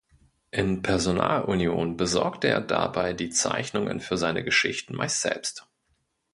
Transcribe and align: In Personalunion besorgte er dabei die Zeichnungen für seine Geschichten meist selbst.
In 0.49 0.81
Personalunion 0.81 1.95
besorgte 1.95 2.47
er 2.47 2.61
dabei 2.61 3.13
die 3.13 3.29
Zeichnungen 3.29 3.99
für 3.99 4.17
seine 4.17 4.43
Geschichten 4.43 4.95
meist 4.95 5.21
selbst. 5.21 5.67